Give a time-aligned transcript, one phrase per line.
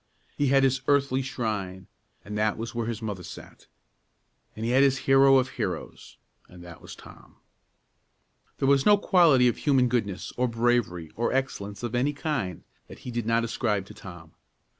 [0.35, 1.85] He had his earthly shrine,
[2.25, 3.67] and that was where his mother sat.
[4.55, 6.17] And he had his hero of heroes,
[6.49, 7.35] and that was Tom.
[8.57, 12.97] There was no quality of human goodness, or bravery, or excellence of any kind, that
[13.05, 14.31] he did not ascribe to Tom.